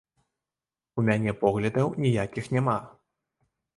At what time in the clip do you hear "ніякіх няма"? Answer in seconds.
2.07-2.77